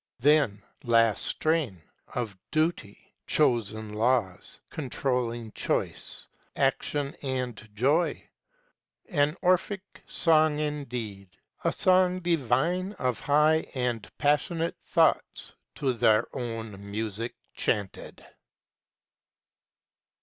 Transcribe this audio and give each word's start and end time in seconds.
Then 0.17 0.63
(last 0.83 1.23
strain) 1.23 1.79
Of 2.15 2.35
Duty, 2.49 3.13
chosen 3.27 3.93
laws 3.93 4.59
controlling 4.71 5.51
choice, 5.51 6.27
Action 6.55 7.15
and 7.21 7.55
joy! 7.75 8.23
An 9.09 9.37
Orphic 9.43 10.01
song 10.07 10.57
indeed, 10.57 11.29
A 11.63 11.71
song 11.71 12.19
divine 12.19 12.93
of 12.93 13.19
high 13.19 13.67
and 13.75 14.09
passionate 14.17 14.75
thoughts 14.87 15.53
To 15.75 15.93
their 15.93 16.27
own 16.35 16.89
music 16.89 17.35
chanted! 17.53 18.25